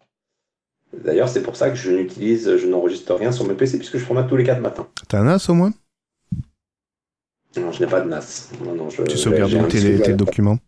D'ailleurs, 0.97 1.29
c'est 1.29 1.43
pour 1.43 1.57
ça 1.57 1.69
que 1.69 1.75
je 1.75 1.91
n'utilise, 1.91 2.57
je 2.59 2.67
n'enregistre 2.69 3.13
rien 3.17 3.33
sur 3.33 3.45
mes 3.45 3.55
PC 3.55 3.79
puisque 3.79 3.99
je 3.99 4.05
formate 4.05 4.29
tous 4.29 4.37
les 4.37 4.45
4 4.45 4.61
matins. 4.61 4.87
T'as 5.09 5.19
un 5.19 5.25
NAS 5.25 5.47
au 5.49 5.55
moins? 5.55 5.73
Non, 7.57 7.73
je 7.73 7.83
n'ai 7.83 7.91
pas 7.91 8.01
de 8.01 8.09
NAS. 8.09 8.51
Non, 8.65 8.75
non, 8.75 8.89
je, 8.89 9.03
tu 9.03 9.19
sauvegardes 9.19 9.67
tes, 9.69 10.01
tes 10.01 10.15
documents? 10.15 10.59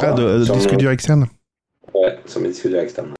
Ah, 0.00 0.12
de, 0.12 0.42
disque 0.44 0.74
dur 0.74 0.90
externe 0.90 1.28
Ouais, 1.94 2.18
sur 2.26 2.40
mes 2.40 2.48
disques 2.48 2.66
durs 2.66 2.80
externes. 2.80 3.14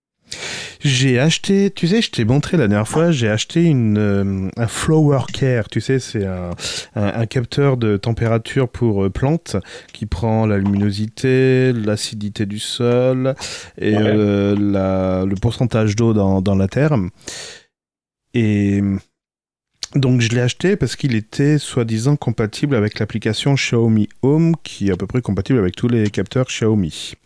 J'ai 0.83 1.19
acheté, 1.19 1.71
tu 1.71 1.89
sais, 1.89 2.01
je 2.01 2.11
t'ai 2.11 2.25
montré 2.25 2.57
la 2.57 2.67
dernière 2.67 2.89
fois, 2.89 3.11
j'ai 3.11 3.29
acheté 3.29 3.65
une, 3.65 3.99
euh, 3.99 4.49
un 4.57 4.67
Flower 4.67 5.21
Care, 5.31 5.69
tu 5.69 5.83
sais, 5.83 5.99
c'est 5.99 6.25
un, 6.25 6.51
un, 6.95 7.27
capteur 7.27 7.77
de 7.77 7.99
température 7.99 8.67
pour 8.67 9.05
euh, 9.05 9.11
plantes 9.11 9.57
qui 9.93 10.07
prend 10.07 10.47
la 10.47 10.57
luminosité, 10.57 11.75
l'acidité 11.75 12.47
du 12.47 12.59
sol 12.59 13.35
et 13.77 13.95
euh, 13.95 14.57
la, 14.59 15.27
le 15.27 15.35
pourcentage 15.35 15.97
d'eau 15.97 16.15
dans, 16.15 16.41
dans 16.41 16.55
la 16.55 16.67
terre. 16.67 16.97
Et 18.33 18.81
donc 19.95 20.23
je 20.23 20.31
l'ai 20.31 20.41
acheté 20.41 20.77
parce 20.77 20.97
qu'il 20.97 21.15
était 21.15 21.59
soi-disant 21.59 22.17
compatible 22.17 22.75
avec 22.75 23.01
l'application 23.01 23.55
Xiaomi 23.55 24.09
Home 24.23 24.55
qui 24.63 24.89
est 24.89 24.93
à 24.93 24.97
peu 24.97 25.07
près 25.07 25.21
compatible 25.21 25.59
avec 25.59 25.77
tous 25.77 25.89
les 25.89 26.09
capteurs 26.09 26.47
Xiaomi. 26.47 27.17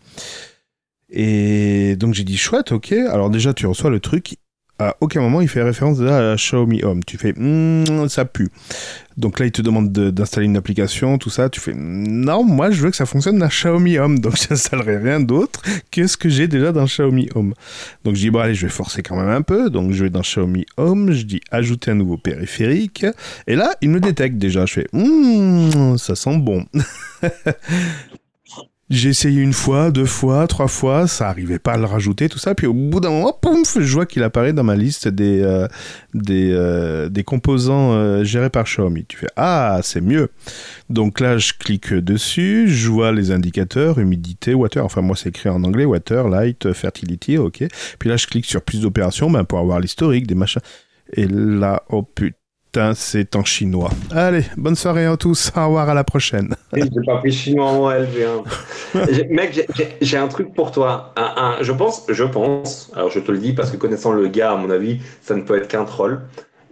Et 1.16 1.94
donc 1.97 2.12
j'ai 2.12 2.25
dit 2.25 2.37
chouette, 2.37 2.73
ok. 2.73 2.92
Alors 2.92 3.30
déjà 3.30 3.54
tu 3.54 3.66
reçois 3.66 3.88
le 3.88 4.00
truc. 4.00 4.37
À 4.80 4.97
aucun 5.00 5.21
moment 5.21 5.40
il 5.40 5.47
fait 5.47 5.62
référence 5.62 6.00
à 6.00 6.21
la 6.21 6.35
Xiaomi 6.35 6.83
Home. 6.83 7.04
Tu 7.04 7.16
fais 7.16 7.33
hmm, 7.33 8.09
ça 8.09 8.25
pue. 8.25 8.49
Donc 9.16 9.38
là 9.38 9.47
il 9.47 9.52
te 9.52 9.62
demande 9.62 9.92
d'installer 9.92 10.47
une 10.47 10.56
application, 10.56 11.16
tout 11.16 11.30
ça. 11.30 11.49
Tu 11.49 11.61
fais 11.61 11.73
non, 11.73 12.42
moi 12.42 12.73
je 12.73 12.83
veux 12.83 12.90
que 12.90 12.97
ça 12.97 13.06
fonctionne 13.06 13.38
dans 13.38 13.47
Xiaomi 13.47 13.97
Home. 13.99 14.18
Donc 14.18 14.35
j'installerai 14.49 14.99
rien 14.99 15.21
d'autre 15.21 15.62
que 15.92 16.09
ce 16.09 16.16
que 16.16 16.28
j'ai 16.28 16.49
déjà 16.49 16.73
dans 16.73 16.87
Xiaomi 16.87 17.28
Home. 17.37 17.54
Donc 18.02 18.16
je 18.16 18.21
dis 18.23 18.30
bon 18.30 18.40
allez 18.40 18.56
je 18.56 18.66
vais 18.66 18.73
forcer 18.73 19.04
quand 19.04 19.14
même 19.14 19.28
un 19.28 19.42
peu. 19.42 19.71
Donc 19.71 19.92
je 19.92 20.02
vais 20.02 20.11
dans 20.11 20.23
Xiaomi 20.23 20.66
Home, 20.78 21.12
je 21.12 21.23
dis 21.23 21.40
ajouter 21.52 21.92
un 21.92 21.94
nouveau 21.94 22.16
périphérique. 22.16 23.06
Et 23.47 23.54
là 23.54 23.71
il 23.83 23.90
me 23.90 24.00
détecte 24.00 24.38
déjà. 24.38 24.66
Je 24.66 24.73
fais 24.73 24.87
hmm, 24.92 25.97
ça 25.97 26.16
sent 26.16 26.38
bon. 26.38 26.66
J'ai 28.91 29.09
essayé 29.09 29.41
une 29.41 29.55
fois, 29.55 29.91
deux 29.91 30.05
fois, 30.05 30.47
trois 30.47 30.69
fois, 30.69 31.07
ça 31.07 31.31
arrivait 31.31 31.59
pas 31.59 31.73
à 31.73 31.79
le 31.79 31.87
rajouter, 31.87 32.29
tout 32.29 32.38
ça. 32.38 32.55
Puis 32.55 32.67
au 32.67 32.75
bout 32.75 33.00
d'un 33.00 33.09
moment, 33.09 33.33
pouf, 33.33 33.81
je 33.81 33.93
vois 33.95 34.05
qu'il 34.05 34.23
apparaît 34.23 34.53
dans 34.53 34.62
ma 34.62 34.76
liste 34.76 35.09
des, 35.09 35.41
euh, 35.41 35.67
des, 36.12 36.50
euh, 36.53 37.09
des 37.09 37.25
composants 37.25 37.93
euh, 37.93 38.25
gérés 38.25 38.50
par 38.50 38.64
Xiaomi. 38.64 39.07
Tu 39.07 39.17
fais 39.17 39.31
Ah, 39.37 39.81
c'est 39.83 40.03
mieux. 40.03 40.29
Donc 40.91 41.21
là, 41.21 41.38
je 41.38 41.55
clique 41.59 41.95
dessus, 41.95 42.69
je 42.69 42.91
vois 42.91 43.11
les 43.12 43.31
indicateurs, 43.31 43.99
humidité, 43.99 44.53
water. 44.53 44.85
Enfin, 44.85 45.00
moi, 45.00 45.17
c'est 45.17 45.31
écrit 45.31 45.49
en 45.49 45.64
anglais 45.64 45.87
water, 45.87 46.29
light, 46.29 46.75
fertility, 46.75 47.38
ok. 47.38 47.64
Puis 47.99 48.09
là, 48.11 48.19
je 48.19 48.26
clique 48.26 48.45
sur 48.45 48.61
plus 48.61 48.83
d'opérations 48.83 49.31
ben, 49.31 49.45
pour 49.45 49.61
avoir 49.61 49.81
l'historique 49.81 50.26
des 50.26 50.35
machins. 50.35 50.61
Et 51.14 51.26
là, 51.26 51.85
oh 51.88 52.03
putain 52.03 52.37
c'est 52.95 53.37
en 53.37 53.45
chinois. 53.45 53.90
Allez, 54.11 54.45
bonne 54.57 54.76
soirée 54.76 55.07
à 55.07 55.16
tous. 55.16 55.52
Au 55.57 55.64
revoir, 55.66 55.88
à 55.88 55.95
la 55.95 56.04
prochaine. 56.04 56.54
J'ai 56.75 56.88
pas 57.07 57.19
pris 57.19 57.33
chinois 57.33 57.66
en 57.66 57.90
LV1. 57.90 59.28
Mec, 59.31 59.69
j'ai 60.00 60.16
un 60.16 60.28
truc 60.28 60.54
pour 60.54 60.73
toi. 60.73 61.14
je 61.61 61.73
pense, 61.73 62.04
je 62.09 62.25
pense, 62.25 62.90
alors 62.95 63.11
je 63.11 63.21
te 63.21 63.33
le 63.33 63.38
dis 63.38 63.52
parce 63.52 63.71
que 63.71 63.76
connaissant 63.76 64.12
le 64.12 64.28
gars, 64.28 64.52
à 64.52 64.57
mon 64.57 64.71
avis, 64.71 65.00
ça 65.23 65.35
ne 65.35 65.43
peut 65.43 65.57
être 65.57 65.69
qu'un 65.69 65.85
troll. 65.85 66.23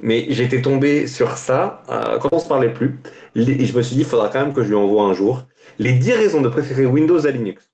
Mais 0.00 0.26
j'étais 0.30 0.60
tombé 0.60 1.06
sur 1.06 1.36
ça 1.36 1.82
euh, 1.88 2.18
quand 2.18 2.30
on 2.32 2.40
se 2.40 2.48
parlait 2.48 2.72
plus. 2.72 2.98
Et 3.36 3.64
je 3.64 3.76
me 3.76 3.82
suis 3.82 3.94
dit, 3.94 4.02
il 4.02 4.06
faudra 4.06 4.28
quand 4.28 4.40
même 4.40 4.52
que 4.52 4.64
je 4.64 4.68
lui 4.68 4.74
envoie 4.74 5.04
un 5.04 5.14
jour 5.14 5.44
les 5.78 5.92
10 5.92 6.12
raisons 6.12 6.40
de 6.40 6.48
préférer 6.48 6.86
Windows 6.86 7.24
à 7.24 7.30
Linux. 7.30 7.70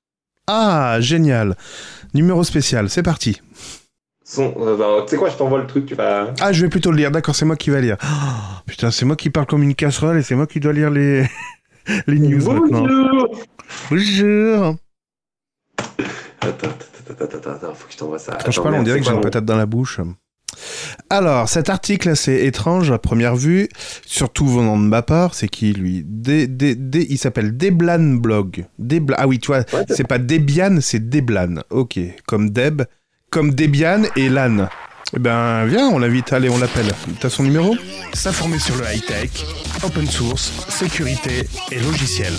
Ah, 0.46 0.98
génial. 1.00 1.56
Numéro 2.14 2.44
spécial, 2.44 2.88
c'est 2.90 3.02
parti. 3.02 3.40
Euh, 4.38 4.76
bah, 4.76 5.04
tu 5.04 5.10
sais 5.10 5.16
quoi, 5.16 5.30
je 5.30 5.36
t'envoie 5.36 5.58
le 5.60 5.66
truc, 5.66 5.86
tu 5.86 5.94
vas. 5.94 6.32
Ah, 6.40 6.52
je 6.52 6.62
vais 6.62 6.68
plutôt 6.68 6.90
le 6.90 6.98
lire, 6.98 7.10
d'accord, 7.10 7.34
c'est 7.34 7.44
moi 7.46 7.56
qui 7.56 7.70
vais 7.70 7.80
lire. 7.80 7.96
Oh, 8.02 8.60
putain, 8.66 8.90
c'est 8.90 9.04
moi 9.06 9.16
qui 9.16 9.30
parle 9.30 9.46
comme 9.46 9.62
une 9.62 9.74
casserole 9.74 10.18
et 10.18 10.22
c'est 10.22 10.34
moi 10.34 10.46
qui 10.46 10.60
dois 10.60 10.72
lire 10.72 10.90
les, 10.90 11.26
les 12.06 12.18
news 12.18 12.40
Bonjour. 12.44 12.62
maintenant. 12.62 13.26
Bonjour 13.90 14.76
Attends, 16.40 16.68
attends, 17.10 17.24
attends, 17.24 17.50
attends, 17.50 17.74
faut 17.74 17.86
que 17.86 17.92
je 17.92 17.98
t'envoie 17.98 18.18
ça. 18.18 18.38
Quand 18.44 18.50
je 18.50 18.60
parle, 18.60 18.74
on 18.74 18.82
dirait 18.82 19.00
que 19.00 19.06
j'ai 19.06 19.12
une 19.12 19.20
patate 19.20 19.44
dans 19.44 19.56
la 19.56 19.66
bouche. 19.66 20.00
Alors, 21.10 21.48
cet 21.48 21.70
article 21.70 22.10
assez 22.10 22.46
étrange 22.46 22.90
à 22.90 22.98
première 22.98 23.36
vue, 23.36 23.68
surtout 24.04 24.46
venant 24.46 24.76
de 24.76 24.82
ma 24.84 25.02
part, 25.02 25.34
c'est 25.34 25.48
qui 25.48 25.72
lui? 25.72 26.04
Il 26.26 27.18
s'appelle 27.18 27.56
Deblan 27.56 28.16
Blog. 28.16 28.66
Ah 29.16 29.26
oui, 29.26 29.38
tu 29.38 29.48
vois, 29.48 29.64
c'est 29.88 30.06
pas 30.06 30.18
Debian, 30.18 30.78
c'est 30.80 31.08
Deblan. 31.08 31.56
Ok, 31.70 31.98
comme 32.26 32.50
Deb, 32.50 32.82
comme 33.30 33.54
Debian 33.54 34.02
et 34.16 34.28
LAN. 34.28 34.68
Eh 35.16 35.18
ben, 35.18 35.64
viens, 35.66 35.88
on 35.88 35.98
l'invite, 35.98 36.32
allez, 36.32 36.48
on 36.48 36.58
l'appelle. 36.58 36.92
T'as 37.20 37.30
son 37.30 37.42
numéro? 37.42 37.76
S'informer 38.12 38.58
sur 38.58 38.76
le 38.76 38.84
high-tech, 38.84 39.30
open 39.82 40.06
source, 40.06 40.52
sécurité 40.68 41.48
et 41.70 41.80
logiciel. 41.80 42.32